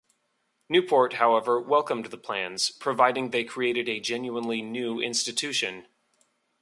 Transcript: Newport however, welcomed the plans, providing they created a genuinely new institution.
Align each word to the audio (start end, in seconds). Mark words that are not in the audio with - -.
Newport 0.67 1.13
however, 1.21 1.61
welcomed 1.61 2.07
the 2.07 2.17
plans, 2.17 2.71
providing 2.71 3.29
they 3.29 3.43
created 3.43 3.87
a 3.87 3.99
genuinely 3.99 4.59
new 4.59 4.99
institution. 4.99 5.85